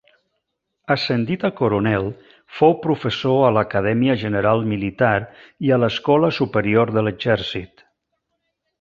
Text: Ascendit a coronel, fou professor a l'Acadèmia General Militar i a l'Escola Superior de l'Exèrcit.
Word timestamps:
Ascendit 0.93 1.43
a 1.49 1.51
coronel, 1.59 2.07
fou 2.61 2.73
professor 2.87 3.45
a 3.49 3.53
l'Acadèmia 3.59 4.17
General 4.25 4.67
Militar 4.75 5.15
i 5.69 5.75
a 5.77 5.83
l'Escola 5.85 6.35
Superior 6.43 6.97
de 6.99 7.09
l'Exèrcit. 7.11 7.89